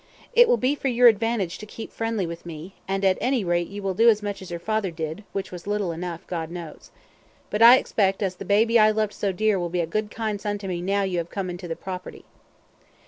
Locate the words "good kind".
9.85-10.41